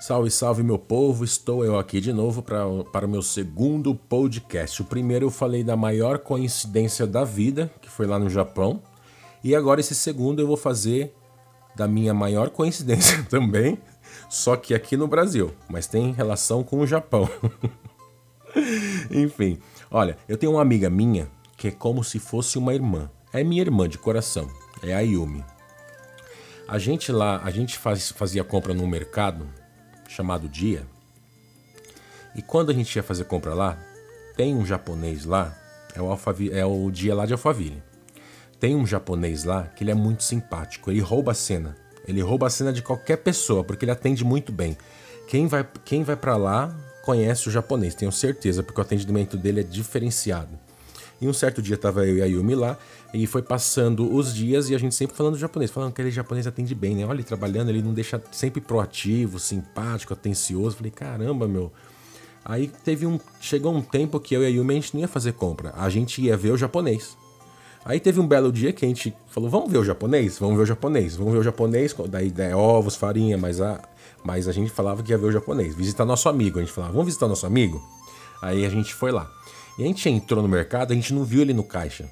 Salve, 0.00 0.30
salve 0.30 0.62
meu 0.62 0.78
povo, 0.78 1.24
estou 1.26 1.62
eu 1.62 1.78
aqui 1.78 2.00
de 2.00 2.10
novo 2.10 2.42
pra, 2.42 2.64
para 2.90 3.04
o 3.04 3.08
meu 3.08 3.20
segundo 3.20 3.94
podcast. 3.94 4.80
O 4.80 4.86
primeiro 4.86 5.26
eu 5.26 5.30
falei 5.30 5.62
da 5.62 5.76
maior 5.76 6.20
coincidência 6.20 7.06
da 7.06 7.22
vida, 7.22 7.70
que 7.82 7.90
foi 7.90 8.06
lá 8.06 8.18
no 8.18 8.30
Japão. 8.30 8.82
E 9.44 9.54
agora 9.54 9.78
esse 9.78 9.94
segundo 9.94 10.40
eu 10.40 10.46
vou 10.46 10.56
fazer 10.56 11.14
da 11.76 11.86
minha 11.86 12.14
maior 12.14 12.48
coincidência 12.48 13.22
também, 13.28 13.78
só 14.30 14.56
que 14.56 14.72
aqui 14.72 14.96
no 14.96 15.06
Brasil, 15.06 15.52
mas 15.68 15.86
tem 15.86 16.12
relação 16.12 16.64
com 16.64 16.78
o 16.78 16.86
Japão. 16.86 17.28
Enfim, 19.10 19.58
olha, 19.90 20.16
eu 20.26 20.38
tenho 20.38 20.52
uma 20.52 20.62
amiga 20.62 20.88
minha 20.88 21.30
que 21.58 21.68
é 21.68 21.70
como 21.70 22.02
se 22.02 22.18
fosse 22.18 22.56
uma 22.56 22.72
irmã. 22.72 23.10
É 23.34 23.44
minha 23.44 23.60
irmã 23.60 23.86
de 23.86 23.98
coração, 23.98 24.48
é 24.82 24.94
a 24.94 25.00
Yumi. 25.00 25.44
A 26.66 26.78
gente 26.78 27.12
lá, 27.12 27.42
a 27.44 27.50
gente 27.50 27.76
faz, 27.76 28.10
fazia 28.10 28.42
compra 28.42 28.72
num 28.72 28.86
mercado 28.86 29.59
chamado 30.10 30.48
Dia. 30.48 30.84
E 32.34 32.42
quando 32.42 32.70
a 32.70 32.74
gente 32.74 32.94
ia 32.94 33.02
fazer 33.02 33.24
compra 33.24 33.54
lá, 33.54 33.78
tem 34.36 34.54
um 34.54 34.66
japonês 34.66 35.24
lá, 35.24 35.56
é 35.94 36.02
o, 36.02 36.18
é 36.52 36.64
o 36.64 36.90
Dia 36.90 37.14
lá 37.14 37.26
de 37.26 37.32
Alphaville. 37.32 37.82
Tem 38.58 38.76
um 38.76 38.86
japonês 38.86 39.44
lá 39.44 39.64
que 39.64 39.82
ele 39.84 39.90
é 39.90 39.94
muito 39.94 40.22
simpático, 40.22 40.90
ele 40.90 41.00
rouba 41.00 41.32
a 41.32 41.34
cena. 41.34 41.76
Ele 42.06 42.20
rouba 42.20 42.46
a 42.46 42.50
cena 42.50 42.72
de 42.72 42.82
qualquer 42.82 43.18
pessoa, 43.18 43.62
porque 43.62 43.84
ele 43.84 43.92
atende 43.92 44.24
muito 44.24 44.52
bem. 44.52 44.76
Quem 45.28 45.46
vai, 45.46 45.66
quem 45.84 46.02
vai 46.02 46.16
para 46.16 46.36
lá 46.36 46.74
conhece 47.04 47.48
o 47.48 47.52
japonês, 47.52 47.94
tenho 47.94 48.10
certeza, 48.10 48.62
porque 48.62 48.80
o 48.80 48.82
atendimento 48.82 49.36
dele 49.36 49.60
é 49.60 49.62
diferenciado. 49.62 50.58
E 51.20 51.28
um 51.28 51.32
certo 51.32 51.60
dia 51.60 51.76
tava 51.76 52.06
eu 52.06 52.16
e 52.16 52.22
a 52.22 52.24
Yumi 52.24 52.54
lá, 52.54 52.78
e 53.12 53.26
foi 53.26 53.42
passando 53.42 54.14
os 54.14 54.34
dias 54.34 54.70
e 54.70 54.74
a 54.74 54.78
gente 54.78 54.94
sempre 54.94 55.14
falando 55.14 55.36
japonês, 55.36 55.70
falando 55.70 55.92
que 55.92 56.00
ele 56.00 56.10
japonês 56.10 56.46
atende 56.46 56.74
bem, 56.74 56.96
né? 56.96 57.04
Olha, 57.04 57.16
ele 57.16 57.24
trabalhando, 57.24 57.68
ele 57.68 57.82
não 57.82 57.92
deixa 57.92 58.22
sempre 58.32 58.60
proativo, 58.60 59.38
simpático, 59.38 60.14
atencioso. 60.14 60.76
Falei, 60.76 60.90
caramba, 60.90 61.46
meu. 61.46 61.70
Aí 62.44 62.68
teve 62.84 63.06
um. 63.06 63.20
Chegou 63.40 63.74
um 63.74 63.82
tempo 63.82 64.18
que 64.18 64.34
eu 64.34 64.42
e 64.42 64.46
a 64.46 64.48
Yumi 64.48 64.72
a 64.72 64.76
gente 64.76 64.94
não 64.94 65.00
ia 65.02 65.08
fazer 65.08 65.32
compra, 65.32 65.74
a 65.76 65.88
gente 65.90 66.22
ia 66.22 66.36
ver 66.36 66.52
o 66.52 66.56
japonês. 66.56 67.18
Aí 67.84 67.98
teve 67.98 68.20
um 68.20 68.26
belo 68.26 68.52
dia 68.52 68.72
que 68.72 68.84
a 68.84 68.88
gente 68.88 69.14
falou: 69.28 69.50
vamos 69.50 69.70
ver 69.70 69.78
o 69.78 69.84
japonês? 69.84 70.38
Vamos 70.38 70.56
ver 70.56 70.62
o 70.62 70.66
japonês, 70.66 71.16
vamos 71.16 71.32
ver 71.32 71.38
o 71.40 71.42
japonês. 71.42 71.94
Daí, 72.08 72.30
daí 72.30 72.54
ovos, 72.54 72.96
farinha, 72.96 73.36
mas 73.38 73.60
a, 73.60 73.80
mas 74.24 74.48
a 74.48 74.52
gente 74.52 74.70
falava 74.70 75.02
que 75.02 75.12
ia 75.12 75.18
ver 75.18 75.26
o 75.26 75.32
japonês, 75.32 75.74
visitar 75.74 76.04
nosso 76.04 76.28
amigo. 76.28 76.58
A 76.58 76.62
gente 76.62 76.72
falava: 76.72 76.92
vamos 76.92 77.06
visitar 77.06 77.28
nosso 77.28 77.46
amigo? 77.46 77.82
Aí 78.42 78.64
a 78.64 78.68
gente 78.70 78.94
foi 78.94 79.10
lá. 79.10 79.30
E 79.80 79.82
a 79.82 79.86
gente 79.86 80.06
entrou 80.10 80.42
no 80.42 80.48
mercado, 80.48 80.92
a 80.92 80.94
gente 80.94 81.14
não 81.14 81.24
viu 81.24 81.40
ele 81.40 81.54
no 81.54 81.64
caixa. 81.64 82.04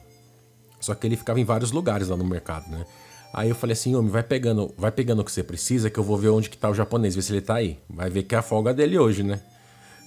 Só 0.81 0.95
que 0.95 1.07
ele 1.07 1.19
ficava 1.19 1.39
em 1.39 1.45
vários 1.45 1.71
lugares 1.71 2.09
lá 2.09 2.17
no 2.17 2.25
mercado, 2.25 2.67
né? 2.71 2.87
Aí 3.31 3.51
eu 3.51 3.55
falei 3.55 3.75
assim, 3.75 3.95
homem, 3.95 4.11
vai 4.11 4.23
pegando, 4.23 4.73
vai 4.75 4.91
pegando 4.91 5.21
o 5.21 5.25
que 5.25 5.31
você 5.31 5.43
precisa, 5.43 5.91
que 5.91 5.99
eu 5.99 6.03
vou 6.03 6.17
ver 6.17 6.31
onde 6.31 6.49
que 6.49 6.57
tá 6.57 6.71
o 6.71 6.75
japonês, 6.75 7.15
ver 7.15 7.21
se 7.21 7.31
ele 7.31 7.43
tá 7.43 7.57
aí. 7.57 7.79
Vai 7.87 8.09
ver 8.09 8.23
que 8.23 8.35
é 8.35 8.39
a 8.39 8.43
folga 8.43 8.73
dele 8.73 8.99
hoje, 8.99 9.23
né? 9.23 9.43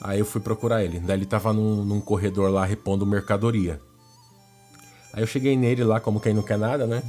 Aí 0.02 0.18
eu 0.18 0.26
fui 0.26 0.42
procurar 0.42 0.84
ele. 0.84 1.00
Daí 1.02 1.16
ele 1.16 1.28
tava 1.28 1.54
num, 1.54 1.86
num 1.86 2.02
corredor 2.02 2.50
lá 2.50 2.66
repondo 2.66 3.06
mercadoria. 3.06 3.80
Aí 5.14 5.22
eu 5.22 5.28
cheguei 5.28 5.56
nele 5.56 5.84
lá, 5.84 6.00
como 6.00 6.20
quem 6.20 6.34
não 6.34 6.42
quer 6.42 6.58
nada, 6.58 6.88
né? 6.88 7.04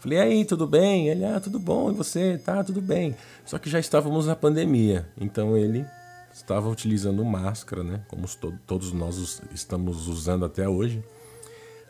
Falei, 0.00 0.18
aí, 0.18 0.44
tudo 0.44 0.66
bem? 0.66 1.10
Ele, 1.10 1.24
ah, 1.24 1.38
tudo 1.38 1.60
bom, 1.60 1.92
e 1.92 1.94
você? 1.94 2.38
Tá, 2.38 2.64
tudo 2.64 2.80
bem. 2.80 3.14
Só 3.46 3.56
que 3.56 3.70
já 3.70 3.78
estávamos 3.78 4.26
na 4.26 4.34
pandemia, 4.34 5.08
então 5.16 5.56
ele 5.56 5.86
estava 6.32 6.68
utilizando 6.68 7.24
máscara, 7.24 7.82
né? 7.82 8.00
Como 8.08 8.26
to 8.26 8.54
todos 8.66 8.92
nós 8.92 9.42
estamos 9.52 10.08
usando 10.08 10.44
até 10.44 10.68
hoje. 10.68 11.02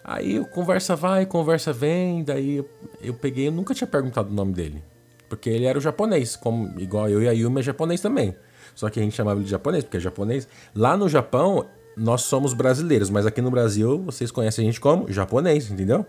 Aí 0.04 0.44
conversa 0.46 0.96
vai, 0.96 1.26
conversa 1.26 1.72
vem, 1.72 2.24
daí 2.24 2.64
eu, 3.00 3.14
peguei, 3.14 3.48
eu 3.48 3.52
nunca 3.52 3.72
tinha 3.72 3.86
perguntado 3.86 4.30
o 4.30 4.34
nome 4.34 4.52
dele. 4.52 4.82
Porque 5.28 5.48
ele 5.48 5.64
era 5.64 5.78
o 5.78 5.80
japonês, 5.80 6.36
como 6.36 6.78
igual 6.80 7.08
eu 7.08 7.22
e 7.22 7.28
a 7.28 7.32
Yumi 7.32 7.60
é 7.60 7.62
japonês 7.62 8.00
também. 8.00 8.34
Só 8.74 8.90
que 8.90 8.98
a 8.98 9.02
gente 9.02 9.14
chamava 9.14 9.38
ele 9.38 9.44
de 9.44 9.50
japonês, 9.50 9.84
porque 9.84 9.96
é 9.96 10.00
japonês. 10.00 10.48
Lá 10.74 10.96
no 10.96 11.08
Japão, 11.08 11.66
nós 11.96 12.22
somos 12.22 12.52
brasileiros, 12.52 13.10
mas 13.10 13.26
aqui 13.26 13.40
no 13.40 13.50
Brasil 13.50 14.02
vocês 14.02 14.30
conhecem 14.30 14.64
a 14.64 14.66
gente 14.66 14.80
como 14.80 15.10
japonês, 15.10 15.70
entendeu? 15.70 16.04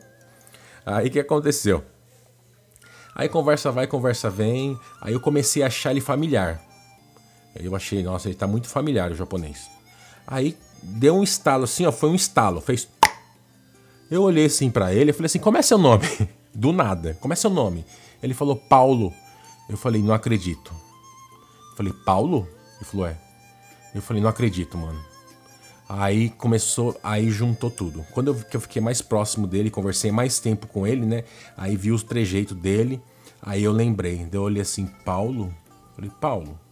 Aí 0.86 1.10
que 1.10 1.20
aconteceu? 1.20 1.84
Aí 3.16 3.30
conversa 3.30 3.72
vai, 3.72 3.86
conversa 3.86 4.30
vem. 4.30 4.78
Aí 5.00 5.14
eu 5.14 5.20
comecei 5.20 5.62
a 5.62 5.68
achar 5.68 5.92
ele 5.92 6.02
familiar. 6.02 6.62
Eu 7.56 7.76
achei, 7.76 8.02
nossa, 8.02 8.28
ele 8.28 8.36
tá 8.36 8.48
muito 8.48 8.68
familiar, 8.68 9.12
o 9.12 9.16
japonês. 9.16 9.70
Aí 10.26 10.58
deu 10.82 11.16
um 11.16 11.24
estalo 11.24 11.66
assim, 11.66 11.86
ó, 11.86 11.92
foi 11.92 12.10
um 12.10 12.16
estalo, 12.16 12.60
fez. 12.60 12.88
Eu 14.10 14.24
olhei 14.24 14.46
assim 14.46 14.70
para 14.70 14.94
ele 14.94 15.12
e 15.12 15.14
falei 15.14 15.28
assim: 15.28 15.40
como 15.40 15.58
é 15.58 15.62
seu 15.62 15.78
nome? 15.78 16.06
Do 16.54 16.72
nada, 16.72 17.18
como 17.20 17.34
é 17.34 17.36
seu 17.36 17.50
nome? 17.50 17.86
Ele 18.22 18.34
falou 18.34 18.56
Paulo. 18.56 19.14
Eu 19.70 19.78
falei: 19.78 20.02
não 20.02 20.14
acredito. 20.14 20.74
Eu 21.72 21.78
falei: 21.78 21.94
Paulo? 22.06 22.48
Ele 22.78 22.86
falou: 22.86 23.08
é. 23.08 23.18
Eu 23.94 24.02
falei: 24.02 24.22
não 24.22 24.30
acredito, 24.30 24.78
mano. 24.78 25.04
Aí 25.88 26.30
começou, 26.30 26.98
aí 27.04 27.30
juntou 27.30 27.70
tudo. 27.70 28.06
Quando 28.12 28.30
eu, 28.30 28.36
que 28.36 28.56
eu 28.56 28.62
fiquei 28.62 28.82
mais 28.82 29.02
próximo 29.02 29.46
dele, 29.46 29.70
conversei 29.70 30.12
mais 30.12 30.40
tempo 30.40 30.68
com 30.68 30.88
ele, 30.88 31.06
né? 31.06 31.24
Aí 31.58 31.76
vi 31.76 31.92
os 31.92 32.04
trejeitos 32.04 32.56
dele. 32.58 33.02
Aí 33.42 33.64
eu 33.64 33.72
lembrei. 33.72 34.18
Daí 34.18 34.36
eu 34.36 34.44
olhei 34.44 34.62
assim: 34.62 34.86
Paulo? 35.04 35.46
Eu 35.46 35.96
falei: 35.96 36.12
Paulo 36.22 36.63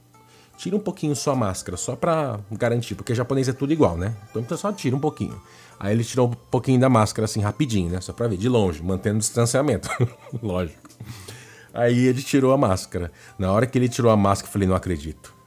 tira 0.62 0.76
um 0.76 0.80
pouquinho 0.80 1.16
sua 1.16 1.36
máscara, 1.36 1.76
só 1.76 1.96
pra 1.96 2.40
garantir, 2.52 2.94
porque 2.94 3.16
japonês 3.16 3.50
é 3.50 3.54
tudo 3.54 3.74
igual, 3.74 3.98
né? 3.98 4.16
Então 4.36 4.56
só 4.56 4.72
tira 4.72 4.96
um 4.96 5.00
pouquinho. 5.00 5.42
Aí 5.80 5.92
ele 5.92 6.04
tirou 6.04 6.28
um 6.28 6.34
pouquinho 6.52 6.80
da 6.80 6.88
máscara, 6.88 7.26
assim, 7.26 7.42
rapidinho, 7.42 7.90
né? 7.90 8.00
Só 8.00 8.14
pra 8.14 8.28
ver, 8.28 8.38
de 8.38 8.48
longe, 8.48 8.84
mantendo 8.84 9.16
o 9.16 9.20
distanciamento. 9.20 9.90
Lógico. 10.40 10.80
Aí 11.74 12.06
ele 12.06 12.22
tirou 12.22 12.54
a 12.54 12.58
máscara. 12.60 13.12
Na 13.40 13.52
hora 13.52 13.66
que 13.66 13.76
ele 13.76 13.90
tirou 13.90 14.12
a 14.12 14.16
máscara, 14.16 14.50
eu 14.50 14.54
falei, 14.54 14.68
não 14.68 14.76
acredito 14.76 15.41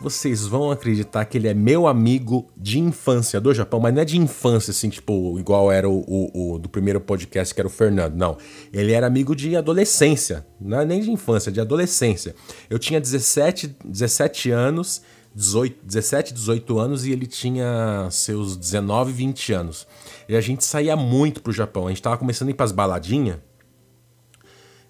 vocês 0.00 0.46
vão 0.46 0.70
acreditar 0.70 1.26
que 1.26 1.36
ele 1.36 1.46
é 1.46 1.52
meu 1.52 1.86
amigo 1.86 2.48
de 2.56 2.80
infância 2.80 3.38
do 3.40 3.52
Japão, 3.52 3.78
mas 3.78 3.92
não 3.92 4.00
é 4.00 4.04
de 4.04 4.18
infância, 4.18 4.70
assim, 4.70 4.88
tipo, 4.88 5.38
igual 5.38 5.70
era 5.70 5.88
o, 5.88 6.04
o, 6.06 6.54
o, 6.54 6.58
do 6.58 6.68
primeiro 6.68 7.00
podcast, 7.00 7.54
que 7.54 7.60
era 7.60 7.68
o 7.68 7.70
Fernando. 7.70 8.14
Não. 8.14 8.38
Ele 8.72 8.92
era 8.92 9.06
amigo 9.06 9.36
de 9.36 9.54
adolescência. 9.54 10.46
Não 10.58 10.80
é 10.80 10.84
nem 10.86 11.02
de 11.02 11.10
infância, 11.10 11.52
de 11.52 11.60
adolescência. 11.60 12.34
Eu 12.70 12.78
tinha 12.78 12.98
17, 12.98 13.76
17 13.84 14.50
anos, 14.50 15.02
18, 15.34 15.84
17, 15.84 16.32
18 16.32 16.78
anos 16.78 17.04
e 17.04 17.12
ele 17.12 17.26
tinha 17.26 18.08
seus 18.10 18.56
19, 18.56 19.12
20 19.12 19.52
anos. 19.52 19.86
E 20.26 20.34
a 20.34 20.40
gente 20.40 20.64
saía 20.64 20.96
muito 20.96 21.42
pro 21.42 21.52
Japão. 21.52 21.86
A 21.86 21.90
gente 21.90 22.02
tava 22.02 22.16
começando 22.16 22.48
a 22.48 22.50
ir 22.52 22.54
pras 22.54 22.72
baladinhas. 22.72 23.38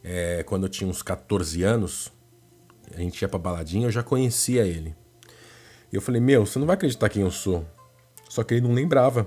É, 0.04 0.44
quando 0.44 0.64
eu 0.64 0.68
tinha 0.68 0.88
uns 0.88 1.02
14 1.02 1.62
anos, 1.62 2.12
a 2.94 3.00
gente 3.00 3.20
ia 3.20 3.28
pra 3.28 3.38
baladinha, 3.38 3.86
eu 3.86 3.90
já 3.90 4.02
conhecia 4.02 4.64
ele. 4.64 4.94
E 5.92 5.96
eu 5.96 6.00
falei, 6.00 6.20
meu, 6.20 6.46
você 6.46 6.58
não 6.58 6.66
vai 6.66 6.74
acreditar 6.74 7.08
quem 7.08 7.22
eu 7.22 7.30
sou. 7.30 7.66
Só 8.28 8.44
que 8.44 8.54
ele 8.54 8.60
não 8.60 8.72
lembrava. 8.72 9.26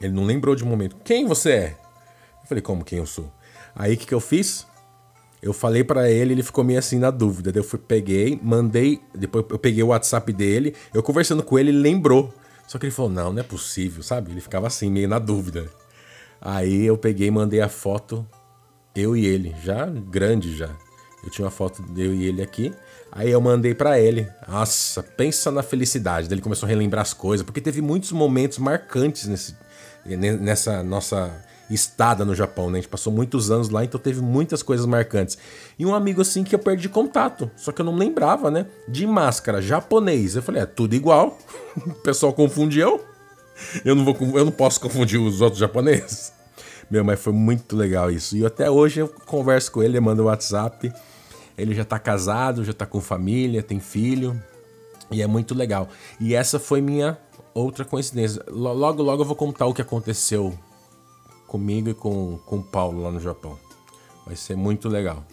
Ele 0.00 0.12
não 0.12 0.24
lembrou 0.24 0.54
de 0.54 0.64
um 0.64 0.66
momento. 0.66 0.96
Quem 1.04 1.26
você 1.26 1.50
é? 1.50 1.76
Eu 2.42 2.48
falei, 2.48 2.62
como 2.62 2.84
quem 2.84 2.98
eu 2.98 3.06
sou? 3.06 3.32
Aí 3.74 3.94
o 3.94 3.96
que, 3.96 4.06
que 4.06 4.14
eu 4.14 4.20
fiz? 4.20 4.66
Eu 5.42 5.52
falei 5.52 5.84
para 5.84 6.10
ele, 6.10 6.32
ele 6.32 6.42
ficou 6.42 6.64
meio 6.64 6.78
assim 6.78 6.98
na 6.98 7.10
dúvida. 7.10 7.52
Daí 7.52 7.60
eu 7.60 7.64
fui, 7.64 7.78
peguei, 7.78 8.38
mandei, 8.42 9.00
depois 9.14 9.44
eu 9.50 9.58
peguei 9.58 9.82
o 9.82 9.88
WhatsApp 9.88 10.32
dele, 10.32 10.74
eu 10.92 11.02
conversando 11.02 11.42
com 11.42 11.58
ele, 11.58 11.70
ele 11.70 11.78
lembrou. 11.78 12.32
Só 12.66 12.78
que 12.78 12.86
ele 12.86 12.92
falou, 12.92 13.10
não, 13.10 13.32
não 13.32 13.40
é 13.40 13.42
possível, 13.42 14.02
sabe? 14.02 14.30
Ele 14.30 14.40
ficava 14.40 14.66
assim, 14.66 14.90
meio 14.90 15.08
na 15.08 15.18
dúvida. 15.18 15.68
Aí 16.40 16.84
eu 16.84 16.96
peguei 16.96 17.30
mandei 17.30 17.60
a 17.60 17.68
foto, 17.68 18.26
eu 18.94 19.16
e 19.16 19.26
ele, 19.26 19.54
já 19.62 19.84
grande 19.86 20.56
já. 20.56 20.70
Eu 21.24 21.30
tinha 21.30 21.44
uma 21.44 21.50
foto 21.50 21.82
de 21.82 22.04
eu 22.04 22.14
e 22.14 22.24
ele 22.26 22.42
aqui. 22.42 22.72
Aí 23.10 23.30
eu 23.30 23.40
mandei 23.40 23.74
para 23.74 23.98
ele. 23.98 24.28
Nossa, 24.46 25.02
pensa 25.02 25.50
na 25.50 25.62
felicidade. 25.62 26.28
Ele 26.30 26.40
começou 26.40 26.66
a 26.66 26.70
relembrar 26.70 27.02
as 27.02 27.14
coisas, 27.14 27.44
porque 27.44 27.60
teve 27.60 27.80
muitos 27.80 28.12
momentos 28.12 28.58
marcantes 28.58 29.26
nesse, 29.26 29.56
nessa 30.04 30.82
nossa 30.82 31.32
estada 31.70 32.24
no 32.24 32.34
Japão, 32.34 32.70
né? 32.70 32.78
A 32.78 32.80
gente 32.82 32.90
passou 32.90 33.12
muitos 33.12 33.50
anos 33.50 33.68
lá, 33.68 33.84
então 33.84 33.98
teve 33.98 34.20
muitas 34.20 34.62
coisas 34.62 34.84
marcantes. 34.84 35.38
E 35.78 35.86
um 35.86 35.94
amigo 35.94 36.20
assim 36.20 36.44
que 36.44 36.54
eu 36.54 36.58
perdi 36.58 36.88
contato, 36.88 37.50
só 37.56 37.72
que 37.72 37.80
eu 37.80 37.86
não 37.86 37.96
lembrava, 37.96 38.50
né? 38.50 38.66
De 38.88 39.06
máscara, 39.06 39.62
japonês. 39.62 40.36
Eu 40.36 40.42
falei, 40.42 40.62
é 40.62 40.66
tudo 40.66 40.94
igual. 40.94 41.38
o 41.76 41.94
pessoal 41.94 42.32
confunde 42.32 42.78
eu. 42.78 43.04
Eu 43.84 43.94
não, 43.94 44.04
vou, 44.04 44.16
eu 44.36 44.44
não 44.44 44.52
posso 44.52 44.80
confundir 44.80 45.20
os 45.20 45.40
outros 45.40 45.60
japoneses. 45.60 46.32
Meu, 46.90 47.04
mas 47.04 47.20
foi 47.20 47.32
muito 47.32 47.76
legal 47.76 48.10
isso. 48.10 48.36
E 48.36 48.44
até 48.44 48.70
hoje 48.70 49.00
eu 49.00 49.08
converso 49.08 49.72
com 49.72 49.82
ele, 49.82 49.92
ele 49.92 50.00
manda 50.00 50.22
o 50.22 50.26
WhatsApp. 50.26 50.92
Ele 51.56 51.74
já 51.74 51.84
tá 51.84 51.98
casado, 51.98 52.64
já 52.64 52.72
tá 52.72 52.86
com 52.86 53.00
família, 53.00 53.62
tem 53.62 53.80
filho. 53.80 54.40
E 55.10 55.22
é 55.22 55.26
muito 55.26 55.54
legal. 55.54 55.88
E 56.20 56.34
essa 56.34 56.58
foi 56.58 56.80
minha 56.80 57.18
outra 57.52 57.84
coincidência. 57.84 58.42
Logo, 58.48 59.02
logo 59.02 59.22
eu 59.22 59.26
vou 59.26 59.36
contar 59.36 59.66
o 59.66 59.74
que 59.74 59.82
aconteceu 59.82 60.58
comigo 61.46 61.88
e 61.88 61.94
com, 61.94 62.38
com 62.44 62.56
o 62.56 62.62
Paulo 62.62 63.02
lá 63.02 63.10
no 63.10 63.20
Japão. 63.20 63.58
Vai 64.26 64.34
ser 64.34 64.56
muito 64.56 64.88
legal. 64.88 65.24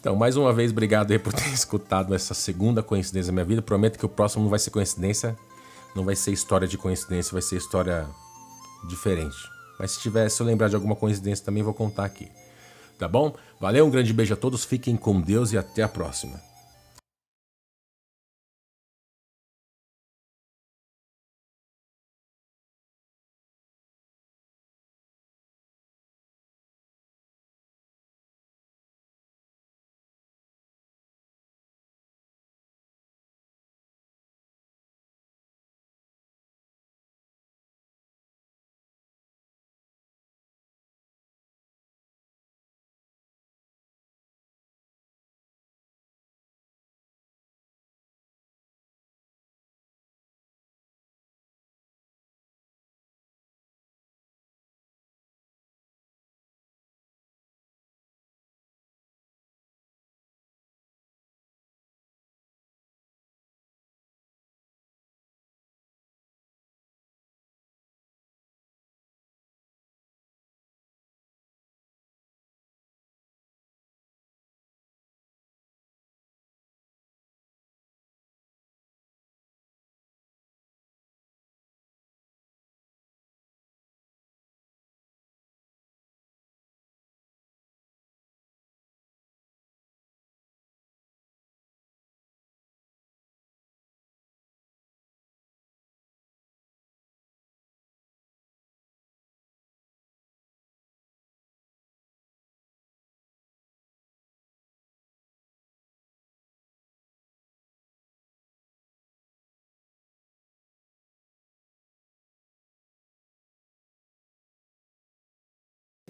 Então, 0.00 0.14
mais 0.16 0.36
uma 0.36 0.52
vez, 0.52 0.70
obrigado 0.70 1.12
aí 1.12 1.18
por 1.18 1.32
ter 1.32 1.48
escutado 1.52 2.14
essa 2.14 2.34
segunda 2.34 2.82
coincidência 2.82 3.30
da 3.30 3.32
minha 3.32 3.44
vida. 3.44 3.60
Prometo 3.60 3.98
que 3.98 4.06
o 4.06 4.08
próximo 4.08 4.44
não 4.44 4.50
vai 4.50 4.58
ser 4.58 4.70
coincidência, 4.70 5.36
não 5.94 6.04
vai 6.04 6.16
ser 6.16 6.32
história 6.32 6.68
de 6.68 6.78
coincidência, 6.78 7.32
vai 7.32 7.42
ser 7.42 7.56
história 7.56 8.06
diferente. 8.88 9.36
Mas 9.78 9.92
se 9.92 10.00
tiver, 10.00 10.28
se 10.28 10.40
eu 10.40 10.46
lembrar 10.46 10.68
de 10.68 10.74
alguma 10.74 10.94
coincidência 10.94 11.44
também 11.44 11.62
vou 11.62 11.74
contar 11.74 12.04
aqui. 12.04 12.30
Tá 12.98 13.08
bom? 13.08 13.34
Valeu, 13.60 13.86
um 13.86 13.90
grande 13.90 14.12
beijo 14.12 14.34
a 14.34 14.36
todos, 14.36 14.64
fiquem 14.64 14.96
com 14.96 15.20
Deus 15.20 15.52
e 15.52 15.58
até 15.58 15.82
a 15.82 15.88
próxima. 15.88 16.53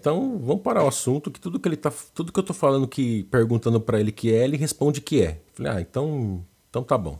Então 0.05 0.37
vamos 0.37 0.61
parar 0.61 0.83
o 0.83 0.87
assunto, 0.87 1.31
que 1.31 1.39
tudo 1.39 1.59
que 1.59 1.67
ele 1.67 1.75
tá, 1.75 1.91
tudo 2.13 2.31
que 2.31 2.37
eu 2.37 2.43
tô 2.43 2.53
falando 2.53 2.87
que 2.87 3.23
perguntando 3.23 3.81
para 3.81 3.99
ele 3.99 4.11
que 4.11 4.31
é, 4.31 4.43
ele 4.43 4.55
responde 4.55 5.01
que 5.01 5.19
é. 5.19 5.41
Falei, 5.55 5.71
ah, 5.71 5.81
então, 5.81 6.45
então 6.69 6.83
tá 6.83 6.95
bom. 6.95 7.17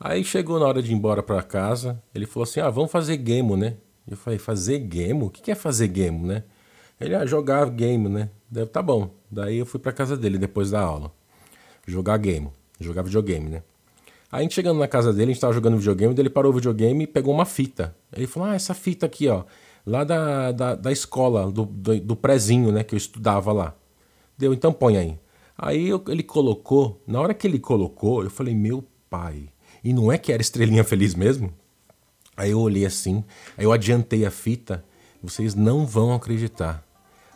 Aí 0.00 0.24
chegou 0.24 0.58
na 0.58 0.66
hora 0.66 0.82
de 0.82 0.90
ir 0.90 0.94
embora 0.96 1.22
para 1.22 1.40
casa, 1.40 2.02
ele 2.12 2.26
falou 2.26 2.42
assim: 2.42 2.58
"Ah, 2.58 2.68
vamos 2.68 2.90
fazer 2.90 3.16
game, 3.16 3.56
né?" 3.56 3.76
Eu 4.10 4.16
falei: 4.16 4.40
"Fazer 4.40 4.80
game? 4.80 5.22
O 5.22 5.30
que 5.30 5.52
é 5.52 5.54
fazer 5.54 5.86
game, 5.86 6.18
né?" 6.18 6.42
Ele 7.00 7.14
ah, 7.14 7.24
jogar 7.24 7.70
game, 7.70 8.08
né? 8.08 8.28
Daí, 8.50 8.66
tá 8.66 8.82
bom. 8.82 9.10
Daí 9.30 9.58
eu 9.58 9.66
fui 9.66 9.78
para 9.78 9.92
casa 9.92 10.16
dele 10.16 10.36
depois 10.36 10.72
da 10.72 10.80
aula. 10.80 11.12
Jogar 11.86 12.16
game, 12.16 12.50
jogar 12.80 13.02
videogame, 13.02 13.48
né? 13.48 13.62
Aí 14.32 14.40
a 14.40 14.42
gente 14.42 14.54
chegando 14.54 14.80
na 14.80 14.88
casa 14.88 15.12
dele, 15.12 15.30
a 15.30 15.34
gente 15.34 15.40
tava 15.40 15.52
jogando 15.52 15.78
videogame, 15.78 16.12
ele 16.18 16.30
parou 16.30 16.50
o 16.50 16.54
videogame 16.56 17.04
e 17.04 17.06
pegou 17.06 17.32
uma 17.32 17.44
fita. 17.44 17.94
Ele 18.12 18.26
falou: 18.26 18.48
"Ah, 18.48 18.56
essa 18.56 18.74
fita 18.74 19.06
aqui, 19.06 19.28
ó, 19.28 19.44
lá 19.86 20.04
da, 20.04 20.52
da, 20.52 20.74
da 20.74 20.92
escola, 20.92 21.50
do, 21.50 21.64
do, 21.64 22.00
do 22.00 22.16
prezinho, 22.16 22.72
né, 22.72 22.82
que 22.84 22.94
eu 22.94 22.98
estudava 22.98 23.52
lá." 23.52 23.74
Deu, 24.36 24.52
então 24.52 24.72
põe 24.72 24.96
aí. 24.96 25.18
Aí 25.56 25.88
eu, 25.88 26.02
ele 26.08 26.22
colocou, 26.22 27.00
na 27.06 27.20
hora 27.20 27.32
que 27.32 27.46
ele 27.46 27.58
colocou, 27.58 28.22
eu 28.22 28.30
falei: 28.30 28.54
"Meu 28.54 28.84
pai, 29.08 29.48
e 29.82 29.92
não 29.92 30.10
é 30.10 30.18
que 30.18 30.32
era 30.32 30.42
estrelinha 30.42 30.84
feliz 30.84 31.14
mesmo? 31.14 31.52
Aí 32.36 32.50
eu 32.50 32.60
olhei 32.60 32.84
assim, 32.84 33.24
aí 33.56 33.64
eu 33.64 33.72
adiantei 33.72 34.26
a 34.26 34.30
fita, 34.30 34.84
vocês 35.22 35.54
não 35.54 35.86
vão 35.86 36.12
acreditar. 36.12 36.84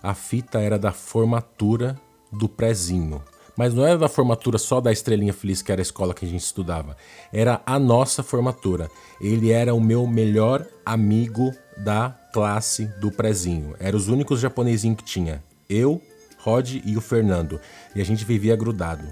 A 0.02 0.14
fita 0.14 0.60
era 0.60 0.78
da 0.78 0.92
formatura 0.92 1.98
do 2.30 2.48
prezinho. 2.48 3.22
Mas 3.56 3.74
não 3.74 3.86
era 3.86 3.98
da 3.98 4.08
formatura 4.08 4.58
só 4.58 4.80
da 4.80 4.92
Estrelinha 4.92 5.32
Feliz, 5.32 5.60
que 5.60 5.70
era 5.70 5.80
a 5.80 5.82
escola 5.82 6.14
que 6.14 6.24
a 6.24 6.28
gente 6.28 6.42
estudava. 6.42 6.96
Era 7.32 7.60
a 7.66 7.78
nossa 7.78 8.22
formatura. 8.22 8.90
Ele 9.20 9.50
era 9.50 9.74
o 9.74 9.80
meu 9.80 10.06
melhor 10.06 10.66
amigo 10.84 11.52
da 11.76 12.18
classe 12.32 12.86
do 13.00 13.10
prezinho. 13.10 13.74
Era 13.78 13.96
os 13.96 14.08
únicos 14.08 14.40
japonesinhos 14.40 14.98
que 14.98 15.04
tinha. 15.04 15.42
Eu, 15.68 16.00
Rod 16.38 16.76
e 16.84 16.96
o 16.96 17.00
Fernando. 17.00 17.60
E 17.94 18.00
a 18.00 18.04
gente 18.04 18.24
vivia 18.24 18.56
grudado. 18.56 19.04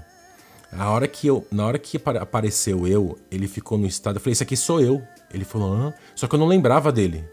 A 0.71 0.89
hora 0.91 1.07
que 1.07 1.27
eu, 1.27 1.45
na 1.51 1.65
hora 1.65 1.79
que 1.79 1.99
apareceu 2.19 2.87
eu, 2.87 3.17
ele 3.31 3.47
ficou 3.47 3.77
no 3.77 3.87
estado. 3.87 4.17
Eu 4.17 4.19
falei, 4.21 4.33
esse 4.33 4.43
aqui 4.43 4.55
sou 4.55 4.79
eu. 4.79 5.01
Ele 5.33 5.43
falou, 5.43 5.73
Hã? 5.73 5.93
só 6.15 6.27
que 6.27 6.35
eu 6.35 6.39
não 6.39 6.47
lembrava 6.47 6.91
dele. 6.91 7.23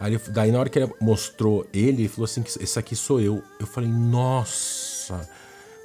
Aí, 0.00 0.16
daí 0.28 0.52
na 0.52 0.60
hora 0.60 0.68
que 0.68 0.78
ele 0.78 0.92
mostrou 1.00 1.66
ele, 1.72 2.02
ele 2.02 2.08
falou 2.08 2.24
assim, 2.24 2.42
esse 2.42 2.78
aqui 2.78 2.94
sou 2.94 3.20
eu. 3.20 3.42
Eu 3.58 3.66
falei, 3.66 3.90
nossa, 3.90 5.28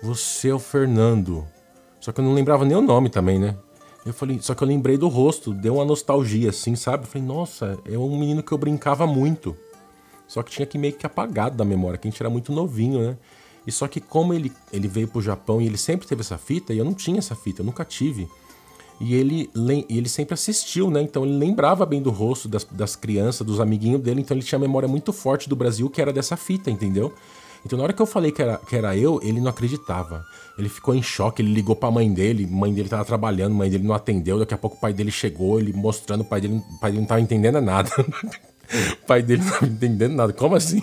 você 0.01 0.49
é 0.49 0.53
o 0.53 0.59
Fernando. 0.59 1.47
Só 1.99 2.11
que 2.11 2.19
eu 2.19 2.25
não 2.25 2.33
lembrava 2.33 2.63
nem 2.63 2.77
o 2.77 2.81
nome 2.81 3.09
também, 3.09 3.39
né? 3.39 3.55
Eu 4.05 4.13
falei, 4.13 4.39
só 4.41 4.53
que 4.53 4.63
eu 4.63 4.67
lembrei 4.67 4.97
do 4.97 5.07
rosto, 5.07 5.53
deu 5.53 5.75
uma 5.75 5.85
nostalgia 5.85 6.49
assim, 6.49 6.75
sabe? 6.75 7.03
Eu 7.03 7.07
falei, 7.07 7.25
nossa, 7.27 7.79
é 7.85 7.97
um 7.97 8.17
menino 8.17 8.43
que 8.43 8.51
eu 8.51 8.57
brincava 8.57 9.07
muito. 9.07 9.55
Só 10.27 10.43
que 10.43 10.51
tinha 10.51 10.65
que 10.65 10.77
meio 10.77 10.93
que 10.93 11.05
apagado 11.05 11.55
da 11.55 11.63
memória, 11.63 11.97
que 11.97 12.07
a 12.07 12.11
gente 12.11 12.21
era 12.21 12.29
muito 12.29 12.51
novinho, 12.51 12.99
né? 12.99 13.17
E 13.65 13.71
só 13.71 13.87
que 13.87 14.01
como 14.01 14.33
ele, 14.33 14.51
ele 14.73 14.87
veio 14.87 15.07
pro 15.07 15.21
Japão 15.21 15.61
e 15.61 15.65
ele 15.65 15.77
sempre 15.77 16.07
teve 16.07 16.21
essa 16.21 16.37
fita, 16.37 16.73
e 16.73 16.77
eu 16.77 16.85
não 16.85 16.93
tinha 16.93 17.19
essa 17.19 17.35
fita, 17.35 17.61
eu 17.61 17.65
nunca 17.65 17.85
tive. 17.85 18.27
E 18.99 19.15
ele, 19.15 19.49
ele 19.89 20.09
sempre 20.09 20.33
assistiu, 20.33 20.89
né? 20.91 21.01
Então 21.01 21.25
ele 21.25 21.37
lembrava 21.37 21.85
bem 21.85 22.01
do 22.01 22.09
rosto 22.09 22.47
das, 22.47 22.65
das 22.65 22.95
crianças, 22.95 23.45
dos 23.45 23.59
amiguinhos 23.59 24.01
dele, 24.01 24.21
então 24.21 24.35
ele 24.35 24.45
tinha 24.45 24.59
memória 24.59 24.87
muito 24.87 25.13
forte 25.13 25.47
do 25.47 25.55
Brasil 25.55 25.89
que 25.89 26.01
era 26.01 26.11
dessa 26.11 26.35
fita, 26.35 26.69
entendeu? 26.69 27.13
Então 27.65 27.77
na 27.77 27.83
hora 27.83 27.93
que 27.93 28.01
eu 28.01 28.05
falei 28.05 28.31
que 28.31 28.41
era, 28.41 28.57
que 28.57 28.75
era 28.75 28.95
eu, 28.97 29.19
ele 29.23 29.39
não 29.39 29.49
acreditava. 29.49 30.25
Ele 30.57 30.69
ficou 30.69 30.93
em 30.93 31.01
choque, 31.01 31.41
ele 31.41 31.53
ligou 31.53 31.75
pra 31.75 31.89
mãe 31.89 32.11
dele, 32.13 32.45
mãe 32.45 32.73
dele 32.73 32.89
tava 32.89 33.05
trabalhando, 33.05 33.55
mãe 33.55 33.69
dele 33.69 33.83
não 33.83 33.95
atendeu, 33.95 34.37
daqui 34.37 34.53
a 34.53 34.57
pouco 34.57 34.77
o 34.77 34.79
pai 34.79 34.93
dele 34.93 35.11
chegou, 35.11 35.59
ele 35.59 35.73
mostrando, 35.73 36.21
o 36.21 36.25
pai 36.25 36.41
dele, 36.41 36.61
pai 36.79 36.91
dele 36.91 37.01
não 37.01 37.07
tava 37.07 37.21
entendendo 37.21 37.61
nada. 37.61 37.89
O 38.73 39.05
pai 39.05 39.21
dele 39.21 39.41
não 39.41 39.47
estava 39.49 39.65
entendendo 39.67 40.15
nada. 40.15 40.33
Como 40.33 40.55
assim? 40.55 40.81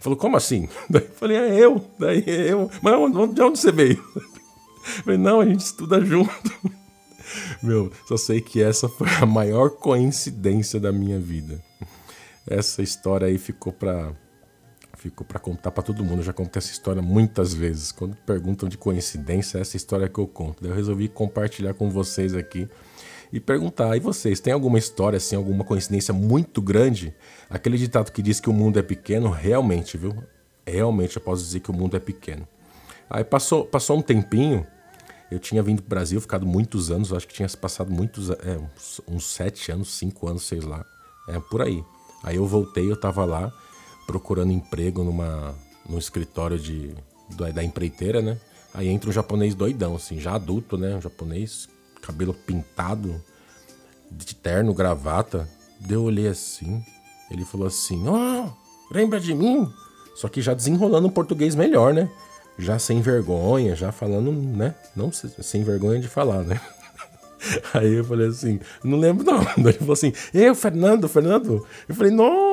Falou, 0.00 0.16
como 0.16 0.36
assim? 0.36 0.68
Daí 0.88 1.02
eu 1.02 1.14
falei, 1.14 1.36
é 1.38 1.58
eu. 1.58 1.84
Daí 1.98 2.22
é 2.26 2.52
eu. 2.52 2.70
Mas 2.80 3.34
de 3.34 3.42
onde 3.42 3.58
você 3.58 3.72
veio? 3.72 3.96
Eu 4.84 5.04
falei, 5.04 5.18
não, 5.18 5.40
a 5.40 5.44
gente 5.44 5.60
estuda 5.60 6.04
junto. 6.04 6.52
Meu, 7.62 7.92
só 8.06 8.16
sei 8.16 8.40
que 8.40 8.60
essa 8.60 8.88
foi 8.88 9.08
a 9.20 9.24
maior 9.24 9.70
coincidência 9.70 10.80
da 10.80 10.90
minha 10.90 11.20
vida. 11.20 11.62
Essa 12.46 12.82
história 12.82 13.28
aí 13.28 13.38
ficou 13.38 13.72
pra, 13.72 14.12
ficou 15.02 15.26
para 15.26 15.38
contar 15.38 15.70
para 15.70 15.82
todo 15.82 16.04
mundo. 16.04 16.20
Eu 16.20 16.24
já 16.24 16.32
contei 16.32 16.58
essa 16.58 16.70
história 16.70 17.02
muitas 17.02 17.52
vezes. 17.52 17.90
Quando 17.90 18.16
perguntam 18.16 18.68
de 18.68 18.78
coincidência, 18.78 19.58
é 19.58 19.60
essa 19.60 19.76
história 19.76 20.08
que 20.08 20.18
eu 20.18 20.26
conto. 20.26 20.62
Daí 20.62 20.70
eu 20.70 20.76
resolvi 20.76 21.08
compartilhar 21.08 21.74
com 21.74 21.90
vocês 21.90 22.34
aqui 22.34 22.68
e 23.32 23.40
perguntar: 23.40 23.96
e 23.96 24.00
vocês, 24.00 24.38
tem 24.38 24.52
alguma 24.52 24.78
história, 24.78 25.16
assim, 25.16 25.34
alguma 25.34 25.64
coincidência 25.64 26.14
muito 26.14 26.62
grande? 26.62 27.14
Aquele 27.50 27.76
ditado 27.76 28.12
que 28.12 28.22
diz 28.22 28.38
que 28.38 28.48
o 28.48 28.52
mundo 28.52 28.78
é 28.78 28.82
pequeno, 28.82 29.30
realmente, 29.30 29.96
viu? 29.96 30.14
Realmente 30.64 31.16
eu 31.16 31.22
posso 31.22 31.42
dizer 31.42 31.60
que 31.60 31.70
o 31.70 31.74
mundo 31.74 31.96
é 31.96 32.00
pequeno. 32.00 32.46
Aí 33.10 33.24
passou, 33.24 33.64
passou 33.64 33.98
um 33.98 34.02
tempinho, 34.02 34.66
eu 35.30 35.38
tinha 35.38 35.62
vindo 35.62 35.82
para 35.82 35.86
o 35.86 35.90
Brasil, 35.90 36.20
ficado 36.20 36.46
muitos 36.46 36.90
anos, 36.90 37.12
acho 37.12 37.26
que 37.26 37.34
tinha 37.34 37.48
passado 37.48 37.90
muitos, 37.90 38.30
é, 38.30 38.58
uns, 38.76 39.00
uns 39.06 39.24
sete 39.26 39.72
anos, 39.72 39.92
cinco 39.92 40.28
anos, 40.28 40.44
sei 40.44 40.60
lá, 40.60 40.84
é 41.28 41.38
por 41.38 41.60
aí. 41.60 41.84
Aí 42.22 42.36
eu 42.36 42.46
voltei, 42.46 42.88
eu 42.88 42.96
tava 42.96 43.24
lá 43.24 43.52
procurando 44.12 44.52
emprego 44.52 45.02
numa, 45.02 45.54
num 45.88 45.96
escritório 45.96 46.58
de, 46.58 46.94
da 47.54 47.64
empreiteira, 47.64 48.20
né? 48.20 48.36
Aí 48.74 48.88
entra 48.88 49.08
um 49.08 49.12
japonês 49.12 49.54
doidão, 49.54 49.96
assim, 49.96 50.20
já 50.20 50.34
adulto, 50.34 50.76
né? 50.76 50.94
Um 50.96 51.00
japonês 51.00 51.66
cabelo 52.02 52.34
pintado, 52.34 53.22
de 54.10 54.34
terno, 54.34 54.74
gravata. 54.74 55.48
Deu 55.80 56.02
olhei 56.02 56.28
assim. 56.28 56.84
Ele 57.30 57.42
falou 57.42 57.66
assim: 57.66 58.06
Ó, 58.06 58.44
oh, 58.44 58.94
lembra 58.94 59.18
de 59.18 59.34
mim? 59.34 59.66
Só 60.14 60.28
que 60.28 60.42
já 60.42 60.52
desenrolando 60.52 61.08
um 61.08 61.10
português 61.10 61.54
melhor, 61.54 61.94
né? 61.94 62.10
Já 62.58 62.78
sem 62.78 63.00
vergonha, 63.00 63.74
já 63.74 63.90
falando, 63.90 64.30
né? 64.30 64.74
Não 64.94 65.10
sem 65.10 65.64
vergonha 65.64 66.00
de 66.00 66.08
falar, 66.08 66.42
né? 66.42 66.60
Aí 67.72 67.94
eu 67.94 68.04
falei 68.04 68.28
assim, 68.28 68.60
não 68.84 68.98
lembro 68.98 69.24
não. 69.24 69.40
Ele 69.56 69.72
falou 69.72 69.94
assim, 69.94 70.12
eu, 70.34 70.54
Fernando, 70.54 71.08
Fernando. 71.08 71.66
Eu 71.88 71.94
falei, 71.94 72.12
nossa, 72.12 72.51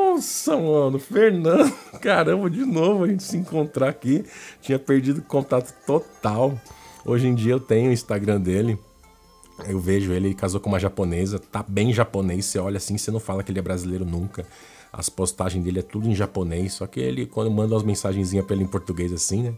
mano, 0.62 1.00
Fernando, 1.00 1.72
caramba, 2.02 2.50
de 2.50 2.66
novo 2.66 3.04
a 3.04 3.08
gente 3.08 3.24
se 3.24 3.38
encontrar 3.38 3.90
aqui. 3.90 4.26
Tinha 4.62 4.80
perdido 4.80 5.22
contato 5.22 5.74
total. 5.86 6.60
Hoje 7.06 7.28
em 7.28 7.36
dia 7.36 7.54
eu 7.54 7.60
tenho 7.60 7.90
o 7.90 7.94
Instagram 7.94 8.40
dele. 8.40 8.78
Eu 9.68 9.80
vejo 9.80 10.12
ele, 10.14 10.28
ele 10.28 10.36
casou 10.36 10.62
com 10.62 10.70
uma 10.70 10.80
japonesa, 10.80 11.38
tá 11.38 11.64
bem 11.68 11.92
japonês, 11.92 12.46
você 12.46 12.60
olha 12.60 12.78
assim, 12.78 12.98
você 12.98 13.12
não 13.12 13.20
fala 13.20 13.44
que 13.44 13.52
ele 13.52 13.60
é 13.60 13.62
brasileiro 13.62 14.06
nunca. 14.06 14.46
As 14.92 15.10
postagens 15.10 15.64
dele 15.64 15.80
é 15.80 15.84
tudo 15.84 16.08
em 16.08 16.16
japonês, 16.16 16.74
só 16.74 16.88
que 16.88 17.00
ele, 17.00 17.26
quando 17.26 17.52
manda 17.52 17.76
umas 17.76 17.84
mensagenzinhas 17.84 18.46
pra 18.46 18.56
ele 18.56 18.64
em 18.64 18.68
português 18.68 19.12
assim, 19.12 19.44
né? 19.44 19.54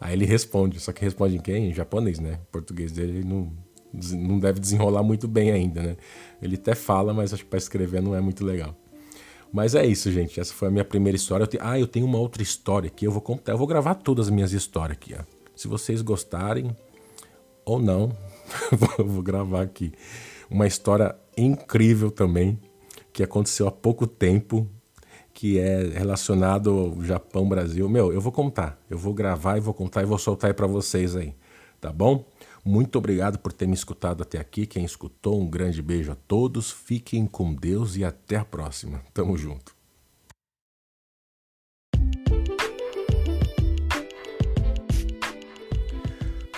Aí 0.00 0.12
ele 0.12 0.26
responde, 0.26 0.80
só 0.80 0.92
que 0.92 1.02
responde 1.02 1.36
em 1.36 1.40
quem? 1.40 1.70
Em 1.70 1.72
japonês, 1.72 2.18
né? 2.18 2.40
O 2.48 2.52
português 2.52 2.92
dele 2.92 3.24
não, 3.24 3.52
não 4.12 4.38
deve 4.38 4.60
desenrolar 4.60 5.02
muito 5.02 5.26
bem 5.26 5.50
ainda, 5.52 5.82
né? 5.82 5.96
Ele 6.42 6.56
até 6.56 6.74
fala, 6.74 7.14
mas 7.14 7.32
acho 7.32 7.44
que 7.44 7.50
pra 7.50 7.58
escrever 7.58 8.02
não 8.02 8.14
é 8.14 8.20
muito 8.20 8.44
legal. 8.44 8.76
Mas 9.54 9.76
é 9.76 9.86
isso, 9.86 10.10
gente. 10.10 10.40
Essa 10.40 10.52
foi 10.52 10.66
a 10.66 10.70
minha 10.70 10.84
primeira 10.84 11.14
história. 11.14 11.44
Eu 11.44 11.46
te... 11.46 11.58
Ah, 11.60 11.78
eu 11.78 11.86
tenho 11.86 12.06
uma 12.06 12.18
outra 12.18 12.42
história 12.42 12.88
aqui. 12.88 13.06
Eu 13.06 13.12
vou 13.12 13.22
contar. 13.22 13.52
Eu 13.52 13.56
vou 13.56 13.68
gravar 13.68 13.94
todas 13.94 14.26
as 14.26 14.30
minhas 14.32 14.52
histórias 14.52 14.98
aqui, 14.98 15.14
ó. 15.16 15.22
Se 15.54 15.68
vocês 15.68 16.02
gostarem 16.02 16.76
ou 17.64 17.78
não, 17.78 18.10
vou 18.98 19.22
gravar 19.22 19.62
aqui. 19.62 19.92
Uma 20.50 20.66
história 20.66 21.14
incrível 21.36 22.10
também, 22.10 22.58
que 23.12 23.22
aconteceu 23.22 23.68
há 23.68 23.70
pouco 23.70 24.08
tempo, 24.08 24.68
que 25.32 25.56
é 25.60 25.84
relacionado 25.84 26.70
ao 26.70 27.04
Japão-Brasil. 27.04 27.88
Meu, 27.88 28.12
eu 28.12 28.20
vou 28.20 28.32
contar. 28.32 28.76
Eu 28.90 28.98
vou 28.98 29.14
gravar 29.14 29.56
e 29.56 29.60
vou 29.60 29.72
contar 29.72 30.02
e 30.02 30.04
vou 30.04 30.18
soltar 30.18 30.50
aí 30.50 30.54
para 30.54 30.66
vocês 30.66 31.14
aí. 31.14 31.32
Tá 31.80 31.92
bom? 31.92 32.24
Muito 32.66 32.96
obrigado 32.96 33.38
por 33.38 33.52
ter 33.52 33.66
me 33.66 33.74
escutado 33.74 34.22
até 34.22 34.38
aqui. 34.38 34.66
Quem 34.66 34.86
escutou, 34.86 35.38
um 35.38 35.50
grande 35.50 35.82
beijo 35.82 36.10
a 36.10 36.14
todos. 36.14 36.70
Fiquem 36.70 37.26
com 37.26 37.54
Deus 37.54 37.94
e 37.94 38.04
até 38.04 38.36
a 38.36 38.44
próxima. 38.44 39.02
Tamo 39.12 39.36
junto. 39.36 39.76